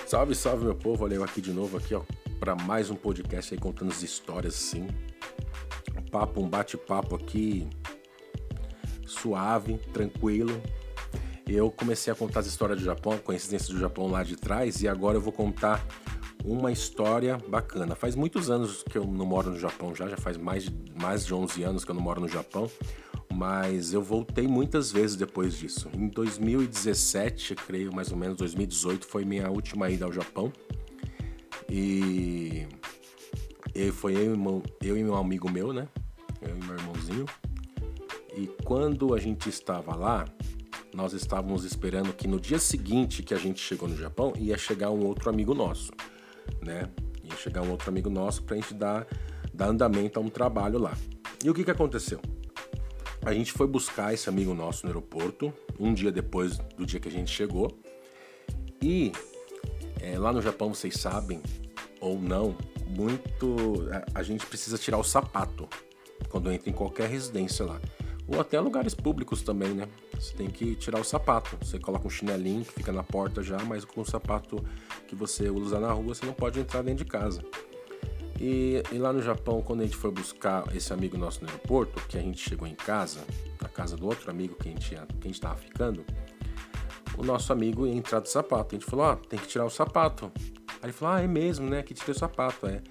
Salve, 0.07 0.37
salve 0.37 0.65
meu 0.65 0.77
povo, 0.77 1.03
olha 1.03 1.17
eu 1.17 1.25
aqui 1.25 1.41
de 1.41 1.53
novo 1.53 1.77
aqui, 1.77 1.93
ó, 1.93 2.03
para 2.39 2.55
mais 2.55 2.89
um 2.89 2.95
podcast 2.95 3.53
aí 3.53 3.59
contando 3.59 3.91
as 3.91 4.05
histórias 4.05 4.55
assim. 4.55 4.87
Um 5.99 6.03
papo, 6.09 6.41
um 6.41 6.49
bate-papo 6.49 7.17
aqui 7.17 7.69
suave, 9.05 9.79
tranquilo. 9.93 10.63
Eu 11.49 11.71
comecei 11.71 12.13
a 12.13 12.17
contar 12.17 12.41
as 12.41 12.47
histórias 12.47 12.79
do 12.79 12.85
Japão, 12.85 13.19
coincidências 13.19 13.71
do 13.71 13.79
Japão 13.79 14.09
lá 14.09 14.23
de 14.23 14.37
trás, 14.37 14.83
e 14.83 14.89
agora 14.89 15.17
eu 15.17 15.21
vou 15.21 15.33
contar 15.33 15.85
uma 16.45 16.73
história 16.73 17.39
bacana. 17.49 17.95
Faz 17.95 18.15
muitos 18.15 18.51
anos 18.51 18.83
que 18.83 18.99
eu 18.99 19.05
não 19.05 19.27
moro 19.27 19.51
no 19.51 19.59
Japão 19.59 19.95
já, 19.95 20.09
já 20.09 20.17
faz 20.17 20.37
mais 20.37 20.65
de, 20.65 20.93
mais 21.01 21.25
de 21.25 21.33
11 21.33 21.63
anos 21.63 21.85
que 21.85 21.91
eu 21.91 21.95
não 21.95 22.03
moro 22.03 22.21
no 22.21 22.29
Japão 22.29 22.71
mas 23.37 23.93
eu 23.93 24.03
voltei 24.03 24.47
muitas 24.47 24.91
vezes 24.91 25.15
depois 25.15 25.59
disso. 25.59 25.91
Em 25.95 26.09
2017, 26.09 27.55
creio 27.55 27.95
mais 27.95 28.11
ou 28.11 28.17
menos, 28.17 28.37
2018 28.39 29.07
foi 29.07 29.27
minha 29.27 29.51
última 29.51 29.91
ida 29.91 30.07
ao 30.07 30.13
Japão. 30.13 30.51
E, 31.69 32.67
e 33.75 33.91
foi 33.91 34.17
eu, 34.17 34.31
irmão, 34.31 34.63
eu 34.83 34.97
e 34.97 35.05
meu 35.05 35.17
amigo 35.17 35.51
meu, 35.51 35.73
né? 35.73 35.87
Eu 36.41 36.57
e 36.57 36.65
meu 36.65 36.77
irmãozinho. 36.77 37.27
E 38.35 38.47
quando 38.65 39.15
a 39.15 39.19
gente 39.19 39.51
estava 39.51 39.95
lá, 39.95 40.25
nós 40.97 41.13
estávamos 41.13 41.63
esperando 41.63 42.11
que 42.15 42.27
no 42.27 42.41
dia 42.41 42.59
seguinte 42.59 43.23
que 43.23 43.35
a 43.35 43.37
gente 43.37 43.61
chegou 43.61 43.87
no 43.87 43.95
Japão 43.95 44.33
ia 44.39 44.57
chegar 44.57 44.91
um 44.91 45.05
outro 45.05 45.29
amigo 45.29 45.55
nosso, 45.55 45.93
né? 46.65 46.89
Ia 47.23 47.37
chegar 47.37 47.61
um 47.61 47.71
outro 47.71 47.91
amigo 47.91 48.09
nosso 48.09 48.43
para 48.43 48.57
a 48.57 48.59
gente 48.59 48.73
dar, 48.73 49.07
dar 49.53 49.67
andamento 49.67 50.19
a 50.19 50.23
um 50.23 50.31
trabalho 50.31 50.79
lá. 50.79 50.97
E 51.45 51.51
o 51.51 51.55
que, 51.55 51.65
que 51.65 51.71
aconteceu? 51.71 52.19
A 53.21 53.35
gente 53.35 53.53
foi 53.53 53.67
buscar 53.67 54.15
esse 54.15 54.31
amigo 54.31 54.55
nosso 54.55 54.87
no 54.87 54.89
aeroporto, 54.89 55.53
um 55.79 55.93
dia 55.93 56.11
depois 56.11 56.57
do 56.57 56.87
dia 56.87 56.99
que 56.99 57.09
a 57.09 57.13
gente 57.13 57.31
chegou. 57.31 57.79
E 58.81 59.13
é, 60.01 60.19
lá 60.19 60.33
no 60.33 60.41
Japão, 60.41 60.73
vocês 60.73 60.95
sabem, 60.95 61.43
ou 62.01 62.19
não, 62.19 62.57
muito. 62.89 63.87
A, 64.15 64.21
a 64.21 64.23
gente 64.23 64.47
precisa 64.47 64.79
tirar 64.79 64.97
o 64.97 65.05
sapato 65.05 65.69
quando 66.31 66.51
entra 66.51 66.71
em 66.71 66.73
qualquer 66.73 67.11
residência 67.11 67.67
lá. 67.67 67.79
Ou 68.27 68.41
até 68.41 68.59
lugares 68.59 68.95
públicos 68.95 69.43
também, 69.43 69.75
né? 69.75 69.87
Você 70.19 70.35
tem 70.35 70.49
que 70.49 70.75
tirar 70.75 71.01
o 71.01 71.05
sapato. 71.05 71.57
Você 71.63 71.79
coloca 71.79 72.07
um 72.07 72.11
chinelinho 72.11 72.65
que 72.65 72.73
fica 72.73 72.93
na 72.93 73.03
porta 73.03 73.43
já, 73.43 73.59
mas 73.65 73.85
com 73.85 74.01
o 74.01 74.05
sapato 74.05 74.65
que 75.07 75.15
você 75.15 75.49
usa 75.49 75.79
na 75.79 75.93
rua, 75.93 76.15
você 76.15 76.25
não 76.25 76.33
pode 76.33 76.59
entrar 76.59 76.83
dentro 76.83 77.05
de 77.05 77.11
casa. 77.11 77.43
E, 78.41 78.83
e, 78.93 78.99
lá 78.99 79.13
no 79.13 79.23
Japão, 79.23 79.63
quando 79.63 79.81
a 79.81 79.85
gente 79.85 79.97
foi 79.97 80.11
buscar 80.11 80.65
esse 80.75 80.93
amigo 80.93 81.17
nosso 81.17 81.43
no 81.43 81.49
aeroporto, 81.49 82.03
que 82.07 82.19
a 82.19 82.21
gente 82.21 82.39
chegou 82.39 82.69
em 82.69 82.75
casa, 82.75 83.21
na 83.63 83.69
casa 83.69 83.97
do 83.97 84.07
outro 84.07 84.31
amigo 84.31 84.55
que 84.57 84.69
a 84.69 84.73
gente, 84.73 84.91
que 84.91 84.97
a 84.97 85.27
gente 85.27 85.41
tava 85.41 85.57
ficando, 85.57 86.05
o 87.17 87.25
nosso 87.25 87.53
amigo 87.53 87.87
ia 87.87 87.95
entrar 87.95 88.21
de 88.21 88.29
sapato. 88.29 88.75
A 88.75 88.79
gente 88.79 88.89
falou, 88.89 89.07
ó, 89.07 89.17
tem 89.17 89.39
que 89.39 89.47
tirar 89.47 89.65
o 89.65 89.71
sapato. 89.71 90.31
Aí 90.69 90.85
ele 90.85 90.93
falou, 90.93 91.15
ah, 91.15 91.23
é 91.23 91.27
mesmo, 91.27 91.69
né? 91.69 91.83
Que 91.83 91.95
tirei 91.95 92.15
o 92.15 92.19
sapato, 92.19 92.67
é. 92.67 92.83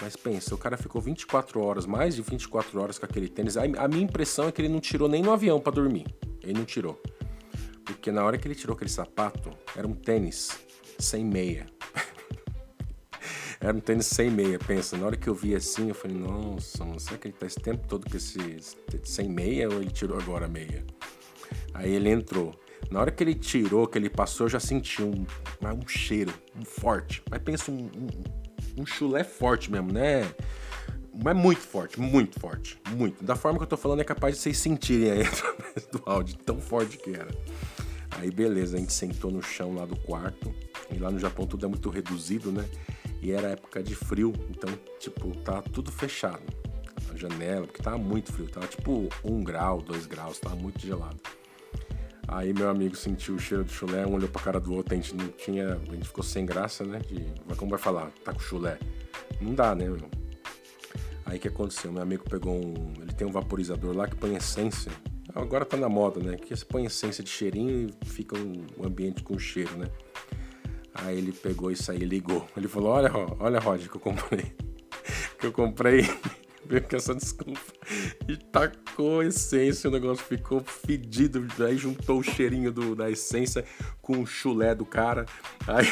Mas 0.00 0.16
pensa, 0.16 0.54
o 0.54 0.58
cara 0.58 0.76
ficou 0.76 1.00
24 1.00 1.60
horas, 1.60 1.84
mais 1.84 2.14
de 2.14 2.22
24 2.22 2.80
horas 2.80 2.98
com 2.98 3.06
aquele 3.06 3.28
tênis. 3.28 3.56
A 3.56 3.88
minha 3.88 4.02
impressão 4.02 4.48
é 4.48 4.52
que 4.52 4.60
ele 4.60 4.68
não 4.68 4.80
tirou 4.80 5.08
nem 5.08 5.22
no 5.22 5.32
avião 5.32 5.60
para 5.60 5.72
dormir. 5.72 6.06
Ele 6.42 6.54
não 6.54 6.64
tirou. 6.64 7.00
Porque 7.84 8.10
na 8.10 8.24
hora 8.24 8.38
que 8.38 8.46
ele 8.46 8.54
tirou 8.54 8.74
aquele 8.74 8.90
sapato, 8.90 9.50
era 9.76 9.86
um 9.86 9.94
tênis 9.94 10.58
sem 10.98 11.24
meia. 11.24 11.66
era 13.60 13.76
um 13.76 13.80
tênis 13.80 14.06
sem 14.06 14.30
meia, 14.30 14.58
pensa. 14.58 14.96
Na 14.96 15.06
hora 15.06 15.16
que 15.16 15.28
eu 15.28 15.34
vi 15.34 15.54
assim, 15.54 15.88
eu 15.88 15.94
falei, 15.94 16.16
nossa, 16.16 16.84
não 16.84 16.98
será 16.98 17.18
que 17.18 17.28
ele 17.28 17.34
tá 17.34 17.46
esse 17.46 17.60
tempo 17.60 17.86
todo 17.86 18.08
com 18.08 18.16
esse 18.16 18.58
sem 19.04 19.28
meia 19.28 19.68
ou 19.68 19.80
ele 19.80 19.90
tirou 19.90 20.18
agora 20.18 20.46
a 20.46 20.48
meia? 20.48 20.84
Aí 21.74 21.92
ele 21.92 22.08
entrou. 22.10 22.54
Na 22.90 23.00
hora 23.00 23.10
que 23.10 23.22
ele 23.22 23.34
tirou, 23.34 23.86
que 23.86 23.96
ele 23.96 24.10
passou, 24.10 24.46
eu 24.46 24.50
já 24.50 24.60
senti 24.60 25.02
um, 25.02 25.24
um 25.62 25.88
cheiro, 25.88 26.32
um 26.54 26.64
forte. 26.64 27.22
Mas 27.30 27.42
pensa 27.42 27.70
um, 27.70 27.84
um, 27.84 28.82
um 28.82 28.86
chulé 28.86 29.24
forte 29.24 29.70
mesmo, 29.70 29.92
né? 29.92 30.22
Mas 31.14 31.36
muito 31.36 31.60
forte, 31.60 32.00
muito 32.00 32.40
forte, 32.40 32.78
muito. 32.90 33.22
Da 33.22 33.36
forma 33.36 33.58
que 33.58 33.64
eu 33.64 33.68
tô 33.68 33.76
falando, 33.76 34.00
é 34.00 34.04
capaz 34.04 34.36
de 34.36 34.40
vocês 34.40 34.56
sentirem 34.56 35.10
aí 35.10 35.22
através 35.26 35.86
do 35.92 36.02
áudio, 36.06 36.36
tão 36.36 36.60
forte 36.60 36.96
que 36.96 37.10
era. 37.10 37.30
Aí 38.12 38.30
beleza, 38.30 38.76
a 38.76 38.80
gente 38.80 38.92
sentou 38.92 39.30
no 39.30 39.42
chão 39.42 39.74
lá 39.74 39.84
do 39.84 39.96
quarto. 39.96 40.54
E 40.90 40.98
lá 40.98 41.10
no 41.10 41.18
Japão 41.18 41.46
tudo 41.46 41.66
é 41.66 41.68
muito 41.68 41.90
reduzido, 41.90 42.50
né? 42.50 42.68
E 43.20 43.30
era 43.30 43.50
época 43.50 43.82
de 43.82 43.94
frio, 43.94 44.32
então, 44.50 44.70
tipo, 44.98 45.34
tá 45.38 45.62
tudo 45.62 45.92
fechado. 45.92 46.42
A 47.10 47.16
janela, 47.16 47.66
porque 47.66 47.82
tava 47.82 47.98
muito 47.98 48.32
frio, 48.32 48.48
tava 48.48 48.66
tipo 48.66 49.08
um 49.22 49.42
grau, 49.44 49.80
dois 49.80 50.06
graus, 50.06 50.38
tava 50.38 50.56
muito 50.56 50.80
gelado. 50.80 51.20
Aí 52.26 52.52
meu 52.52 52.68
amigo 52.70 52.96
sentiu 52.96 53.34
o 53.34 53.38
cheiro 53.38 53.64
do 53.64 53.70
chulé, 53.70 54.06
um 54.06 54.14
olhou 54.14 54.28
pra 54.28 54.40
cara 54.40 54.58
do 54.58 54.74
outro, 54.74 54.94
a 54.94 54.96
gente 54.96 55.14
não 55.14 55.28
tinha. 55.28 55.74
A 55.74 55.94
gente 55.94 56.08
ficou 56.08 56.24
sem 56.24 56.46
graça, 56.46 56.84
né? 56.84 56.98
De, 57.00 57.26
como 57.56 57.70
vai 57.70 57.78
falar? 57.78 58.10
Tá 58.24 58.32
com 58.32 58.40
chulé? 58.40 58.78
Não 59.40 59.54
dá, 59.54 59.74
né, 59.74 59.84
meu? 59.88 60.21
Aí 61.32 61.38
que 61.38 61.48
aconteceu? 61.48 61.90
Meu 61.90 62.02
amigo 62.02 62.28
pegou 62.28 62.54
um. 62.54 62.92
Ele 63.00 63.10
tem 63.14 63.26
um 63.26 63.32
vaporizador 63.32 63.96
lá 63.96 64.06
que 64.06 64.14
põe 64.14 64.36
essência. 64.36 64.92
Agora 65.34 65.64
tá 65.64 65.78
na 65.78 65.88
moda, 65.88 66.20
né? 66.20 66.36
Que 66.36 66.54
você 66.54 66.62
põe 66.62 66.84
essência 66.84 67.24
de 67.24 67.30
cheirinho 67.30 67.88
e 68.04 68.06
fica 68.06 68.36
um 68.36 68.84
ambiente 68.84 69.22
com 69.22 69.38
cheiro, 69.38 69.74
né? 69.78 69.86
Aí 70.94 71.16
ele 71.16 71.32
pegou 71.32 71.70
isso 71.70 71.90
aí 71.90 72.02
e 72.02 72.04
ligou. 72.04 72.46
Ele 72.54 72.68
falou: 72.68 72.90
Olha, 72.90 73.10
olha, 73.40 73.58
Rod, 73.58 73.88
que 73.88 73.96
eu 73.96 74.00
comprei. 74.00 74.54
que 75.40 75.46
eu 75.46 75.52
comprei. 75.52 76.02
Veio 76.68 76.86
com 76.86 76.96
essa 76.96 77.14
desculpa. 77.14 77.60
E 78.28 78.36
tacou 78.36 79.22
essência, 79.22 79.88
o 79.88 79.92
negócio 79.92 80.22
ficou 80.22 80.60
fedido. 80.60 81.46
Aí 81.66 81.78
juntou 81.78 82.18
o 82.18 82.22
cheirinho 82.22 82.70
do, 82.70 82.94
da 82.94 83.10
essência 83.10 83.64
com 84.02 84.20
o 84.20 84.26
chulé 84.26 84.74
do 84.74 84.84
cara. 84.84 85.24
Aí 85.66 85.86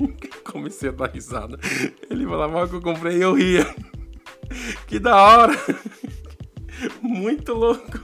comecei 0.50 0.88
a 0.88 0.92
dar 0.92 1.10
risada. 1.10 1.58
Ele 2.08 2.24
falava 2.24 2.66
que 2.66 2.74
eu 2.74 2.80
comprei 2.80 3.18
e 3.18 3.20
eu 3.20 3.34
ria. 3.34 3.66
Que 4.88 4.98
da 4.98 5.14
hora! 5.22 5.52
Muito 7.02 7.52
louco! 7.52 8.00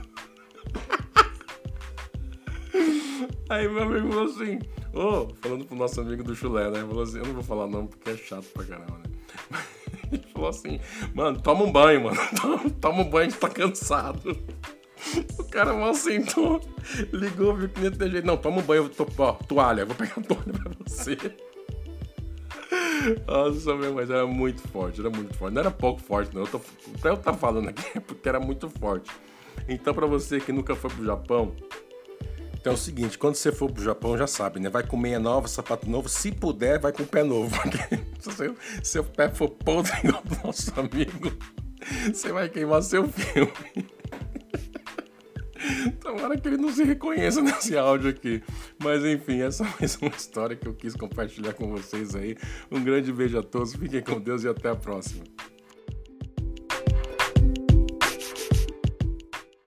Aí 3.49 3.67
meu 3.67 3.83
amigo 3.85 4.09
falou 4.09 4.25
assim, 4.27 4.59
ô, 4.93 5.01
oh, 5.01 5.29
falando 5.41 5.65
pro 5.65 5.77
nosso 5.77 6.01
amigo 6.03 6.23
do 6.23 6.35
chulé, 6.35 6.71
né? 6.71 6.81
Falou 6.81 7.03
assim, 7.03 7.19
eu 7.19 7.27
não 7.27 7.35
vou 7.35 7.43
falar 7.43 7.67
não 7.67 7.87
porque 7.87 8.11
é 8.11 8.17
chato 8.17 8.45
pra 8.53 8.65
caramba, 8.65 8.99
né? 8.99 9.61
Ele 10.13 10.25
falou 10.35 10.51
assim, 10.51 10.79
mano, 11.15 11.41
toma 11.41 11.65
um 11.65 11.73
banho, 11.73 12.05
mano. 12.05 12.21
Toma 12.81 13.01
um 13.01 13.09
banho, 13.09 13.27
a 13.27 13.31
gente 13.31 13.41
tá 13.41 13.49
cansado. 13.49 14.39
O 15.39 15.45
cara 15.45 15.73
mal 15.73 15.95
sentou, 15.95 16.61
ligou, 17.13 17.57
viu 17.57 17.69
que 17.71 17.81
nem 17.81 17.91
tem 17.91 18.11
jeito. 18.11 18.27
Não, 18.27 18.37
toma 18.37 18.59
um 18.59 18.63
banho, 18.63 18.89
tô, 18.91 19.07
ó, 19.19 19.33
toalha, 19.33 19.87
vou 19.87 19.95
pegar 19.95 20.15
a 20.19 20.23
toalha 20.23 20.53
pra 20.53 20.73
você. 20.87 21.17
Nossa, 23.27 23.75
meu, 23.75 23.95
mas 23.95 24.11
era 24.11 24.27
muito 24.27 24.67
forte, 24.69 25.01
era 25.01 25.11
muito 25.11 25.35
forte. 25.35 25.55
Não 25.55 25.61
era 25.61 25.71
pouco 25.71 26.01
forte, 26.01 26.35
não. 26.35 26.43
Eu 26.43 26.49
tô, 26.49 26.61
eu 27.05 27.17
tá 27.17 27.33
falando 27.33 27.69
aqui 27.69 27.99
é 27.99 28.01
porque 28.01 28.29
era 28.29 28.41
muito 28.41 28.69
forte. 28.69 29.11
Então, 29.69 29.95
para 29.95 30.07
você 30.07 30.41
que 30.41 30.53
nunca 30.53 30.75
foi 30.75 30.91
pro 30.91 31.05
Japão, 31.05 31.55
então 32.65 32.73
é 32.73 32.77
o 32.77 32.79
seguinte, 32.79 33.19
quando 33.19 33.35
você 33.35 33.53
for 33.53 33.71
pro 33.71 33.83
Japão, 33.83 34.17
já 34.17 34.27
sabe, 34.27 34.59
né? 34.59 34.71
Vai 34.71 34.83
com 34.83 34.97
meia 34.97 35.19
nova, 35.19 35.47
sapato 35.47 35.89
novo, 35.89 36.09
se 36.09 36.33
puder, 36.33 36.81
vai 36.81 36.93
com 36.93 37.05
pé 37.05 37.23
novo. 37.23 37.55
se 38.19 38.33
seu, 38.33 38.57
seu 38.83 39.05
pé 39.05 39.29
for 39.29 39.51
podre 39.51 39.93
igual 40.03 40.23
do 40.25 40.47
nosso 40.47 40.73
amigo, 40.81 41.31
você 42.11 42.33
vai 42.33 42.49
queimar 42.49 42.83
seu 42.83 43.07
filme. 43.07 43.87
Tomara 45.93 46.39
que 46.39 46.49
ele 46.49 46.57
não 46.57 46.73
se 46.73 46.85
reconheça 46.85 47.41
nesse 47.43 47.77
áudio 47.77 48.11
aqui. 48.11 48.43
Mas 48.83 49.05
enfim, 49.05 49.43
essa 49.43 49.65
é 49.65 49.69
mais 49.79 49.97
uma 49.97 50.11
história 50.11 50.57
que 50.57 50.67
eu 50.67 50.75
quis 50.75 50.95
compartilhar 50.95 51.53
com 51.55 51.69
vocês 51.69 52.15
aí. 52.15 52.37
Um 52.71 52.83
grande 52.83 53.13
beijo 53.13 53.39
a 53.39 53.43
todos, 53.43 53.75
fiquem 53.75 54.03
com 54.03 54.21
Deus 54.21 54.45
e 54.45 54.49
até 54.49 54.71
a 54.71 54.77
próxima. 54.77 55.25